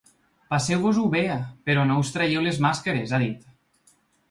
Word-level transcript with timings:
Passeu-vos-ho 0.53 1.03
bé, 1.15 1.21
però 1.69 1.85
no 1.91 1.99
us 2.05 2.11
traieu 2.17 2.47
les 2.49 2.59
màscares, 2.69 3.17
ha 3.19 3.23
dit. 3.27 3.49